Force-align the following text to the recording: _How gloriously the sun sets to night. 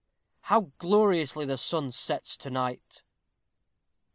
_How 0.45 0.71
gloriously 0.79 1.45
the 1.45 1.57
sun 1.57 1.91
sets 1.91 2.35
to 2.37 2.49
night. 2.49 3.03